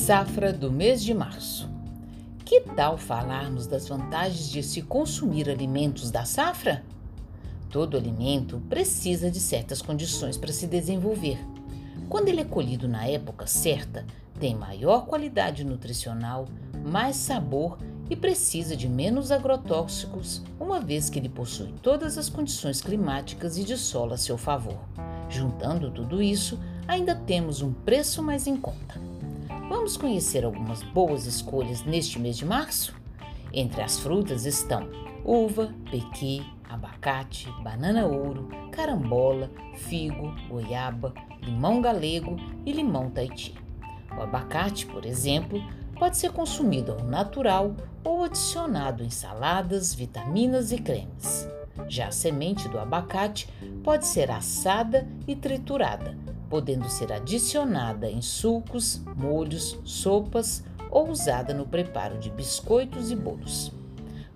Safra 0.00 0.50
do 0.50 0.72
mês 0.72 1.04
de 1.04 1.12
março. 1.12 1.68
Que 2.42 2.62
tal 2.62 2.96
falarmos 2.96 3.66
das 3.66 3.86
vantagens 3.86 4.48
de 4.48 4.62
se 4.62 4.80
consumir 4.80 5.48
alimentos 5.48 6.10
da 6.10 6.24
safra? 6.24 6.82
Todo 7.68 7.98
alimento 7.98 8.62
precisa 8.66 9.30
de 9.30 9.38
certas 9.38 9.82
condições 9.82 10.38
para 10.38 10.54
se 10.54 10.66
desenvolver. 10.66 11.38
Quando 12.08 12.28
ele 12.28 12.40
é 12.40 12.44
colhido 12.44 12.88
na 12.88 13.06
época 13.06 13.46
certa, 13.46 14.06
tem 14.40 14.56
maior 14.56 15.04
qualidade 15.04 15.64
nutricional, 15.64 16.46
mais 16.82 17.16
sabor 17.16 17.76
e 18.08 18.16
precisa 18.16 18.74
de 18.74 18.88
menos 18.88 19.30
agrotóxicos, 19.30 20.42
uma 20.58 20.80
vez 20.80 21.10
que 21.10 21.18
ele 21.18 21.28
possui 21.28 21.74
todas 21.82 22.16
as 22.16 22.30
condições 22.30 22.80
climáticas 22.80 23.58
e 23.58 23.64
de 23.64 23.76
solo 23.76 24.14
a 24.14 24.16
seu 24.16 24.38
favor. 24.38 24.80
Juntando 25.28 25.90
tudo 25.90 26.22
isso, 26.22 26.58
ainda 26.88 27.14
temos 27.14 27.60
um 27.60 27.72
preço 27.72 28.22
mais 28.22 28.46
em 28.46 28.56
conta. 28.56 28.98
Vamos 29.70 29.96
conhecer 29.96 30.44
algumas 30.44 30.82
boas 30.82 31.26
escolhas 31.26 31.84
neste 31.84 32.18
mês 32.18 32.36
de 32.36 32.44
março? 32.44 32.92
Entre 33.52 33.80
as 33.80 34.00
frutas 34.00 34.44
estão 34.44 34.90
uva, 35.24 35.72
pequi, 35.88 36.44
abacate, 36.68 37.48
banana 37.62 38.04
ouro, 38.04 38.48
carambola, 38.72 39.48
figo, 39.76 40.34
goiaba, 40.48 41.14
limão 41.40 41.80
galego 41.80 42.34
e 42.66 42.72
limão 42.72 43.10
taiti. 43.10 43.54
O 44.18 44.20
abacate, 44.20 44.86
por 44.86 45.06
exemplo, 45.06 45.62
pode 45.96 46.16
ser 46.16 46.32
consumido 46.32 46.90
ao 46.90 47.04
natural 47.04 47.76
ou 48.02 48.24
adicionado 48.24 49.04
em 49.04 49.10
saladas, 49.10 49.94
vitaminas 49.94 50.72
e 50.72 50.78
cremes. 50.78 51.48
Já 51.86 52.08
a 52.08 52.12
semente 52.12 52.68
do 52.68 52.76
abacate 52.76 53.48
pode 53.84 54.04
ser 54.08 54.32
assada 54.32 55.08
e 55.28 55.36
triturada, 55.36 56.18
podendo 56.50 56.90
ser 56.90 57.12
adicionada 57.12 58.10
em 58.10 58.20
sucos, 58.20 59.00
molhos, 59.16 59.78
sopas 59.84 60.64
ou 60.90 61.08
usada 61.08 61.54
no 61.54 61.64
preparo 61.64 62.18
de 62.18 62.28
biscoitos 62.28 63.12
e 63.12 63.16
bolos. 63.16 63.72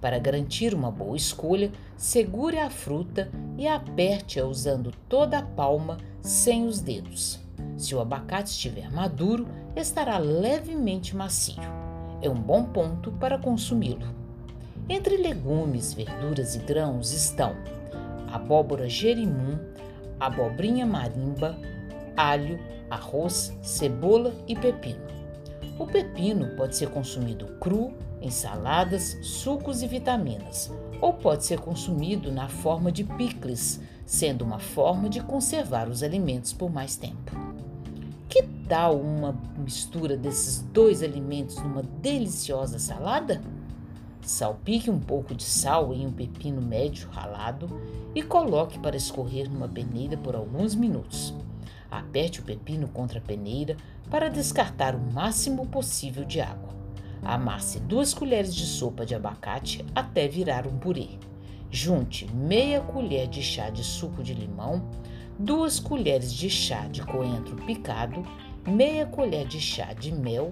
Para 0.00 0.18
garantir 0.18 0.74
uma 0.74 0.90
boa 0.90 1.16
escolha, 1.16 1.72
segure 1.96 2.58
a 2.58 2.70
fruta 2.70 3.30
e 3.58 3.66
aperte-a 3.66 4.46
usando 4.46 4.92
toda 5.08 5.38
a 5.38 5.42
palma 5.42 5.96
sem 6.22 6.66
os 6.66 6.80
dedos. 6.80 7.40
Se 7.76 7.94
o 7.94 8.00
abacate 8.00 8.50
estiver 8.50 8.90
maduro, 8.92 9.48
estará 9.74 10.18
levemente 10.18 11.16
macio. 11.16 11.62
É 12.22 12.30
um 12.30 12.40
bom 12.40 12.64
ponto 12.64 13.10
para 13.12 13.38
consumi-lo. 13.38 14.06
Entre 14.88 15.16
legumes, 15.16 15.92
verduras 15.92 16.54
e 16.54 16.58
grãos 16.58 17.12
estão 17.12 17.56
abóbora 18.30 18.88
gerimum, 18.88 19.58
abobrinha 20.18 20.84
marimba, 20.84 21.56
alho, 22.16 22.58
arroz, 22.90 23.56
cebola 23.62 24.34
e 24.46 24.54
pepino. 24.54 25.02
O 25.78 25.86
pepino 25.86 26.54
pode 26.56 26.76
ser 26.76 26.88
consumido 26.90 27.46
cru, 27.60 27.92
em 28.20 28.30
saladas, 28.30 29.18
sucos 29.22 29.82
e 29.82 29.86
vitaminas, 29.86 30.72
ou 31.00 31.12
pode 31.12 31.44
ser 31.44 31.60
consumido 31.60 32.32
na 32.32 32.48
forma 32.48 32.90
de 32.90 33.04
picles, 33.04 33.80
sendo 34.06 34.44
uma 34.44 34.58
forma 34.58 35.08
de 35.08 35.20
conservar 35.20 35.88
os 35.88 36.02
alimentos 36.02 36.52
por 36.52 36.72
mais 36.72 36.96
tempo. 36.96 37.32
Que 38.28 38.42
tal 38.68 38.98
uma 38.98 39.38
mistura 39.58 40.16
desses 40.16 40.62
dois 40.72 41.02
alimentos 41.02 41.56
numa 41.56 41.82
deliciosa 41.82 42.78
salada? 42.78 43.42
Salpique 44.22 44.90
um 44.90 44.98
pouco 44.98 45.34
de 45.34 45.44
sal 45.44 45.92
em 45.92 46.06
um 46.06 46.12
pepino 46.12 46.62
médio 46.62 47.08
ralado 47.10 47.68
e 48.14 48.22
coloque 48.22 48.78
para 48.78 48.96
escorrer 48.96 49.50
numa 49.50 49.68
peneira 49.68 50.16
por 50.16 50.34
alguns 50.34 50.74
minutos. 50.74 51.34
Aperte 51.94 52.40
o 52.40 52.42
pepino 52.42 52.88
contra 52.88 53.20
a 53.20 53.22
peneira 53.22 53.76
para 54.10 54.28
descartar 54.28 54.96
o 54.96 55.12
máximo 55.12 55.64
possível 55.66 56.24
de 56.24 56.40
água. 56.40 56.74
Amasse 57.22 57.78
duas 57.78 58.12
colheres 58.12 58.52
de 58.52 58.66
sopa 58.66 59.06
de 59.06 59.14
abacate 59.14 59.84
até 59.94 60.26
virar 60.26 60.66
um 60.66 60.76
purê. 60.76 61.10
Junte 61.70 62.26
meia 62.34 62.80
colher 62.80 63.28
de 63.28 63.40
chá 63.40 63.70
de 63.70 63.84
suco 63.84 64.24
de 64.24 64.34
limão, 64.34 64.90
duas 65.38 65.78
colheres 65.78 66.32
de 66.32 66.50
chá 66.50 66.88
de 66.88 67.00
coentro 67.00 67.54
picado, 67.64 68.26
meia 68.66 69.06
colher 69.06 69.46
de 69.46 69.60
chá 69.60 69.92
de 69.92 70.12
mel, 70.12 70.50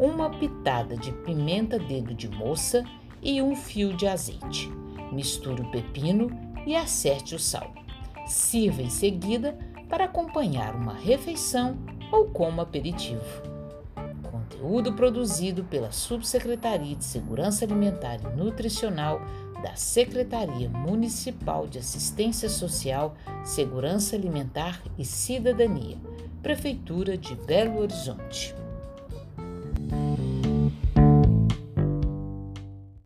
uma 0.00 0.30
pitada 0.30 0.96
de 0.96 1.12
pimenta 1.12 1.78
dedo 1.78 2.12
de 2.12 2.28
moça 2.28 2.82
e 3.22 3.40
um 3.40 3.54
fio 3.54 3.96
de 3.96 4.08
azeite. 4.08 4.68
Misture 5.12 5.62
o 5.62 5.70
pepino 5.70 6.28
e 6.66 6.74
acerte 6.74 7.36
o 7.36 7.38
sal. 7.38 7.72
Sirva 8.26 8.82
em 8.82 8.90
seguida 8.90 9.56
para 9.92 10.06
acompanhar 10.06 10.74
uma 10.74 10.94
refeição 10.94 11.76
ou 12.10 12.24
como 12.24 12.62
aperitivo. 12.62 13.42
Conteúdo 14.22 14.94
produzido 14.94 15.64
pela 15.64 15.92
Subsecretaria 15.92 16.96
de 16.96 17.04
Segurança 17.04 17.66
Alimentar 17.66 18.18
e 18.22 18.34
Nutricional 18.34 19.20
da 19.62 19.76
Secretaria 19.76 20.70
Municipal 20.70 21.66
de 21.66 21.78
Assistência 21.78 22.48
Social, 22.48 23.14
Segurança 23.44 24.16
Alimentar 24.16 24.80
e 24.96 25.04
Cidadania, 25.04 25.98
Prefeitura 26.42 27.18
de 27.18 27.34
Belo 27.36 27.78
Horizonte. 27.78 28.61